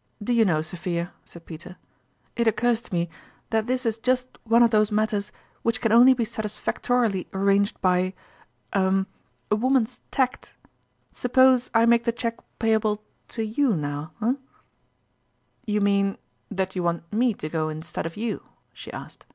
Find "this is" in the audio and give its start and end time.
3.66-3.98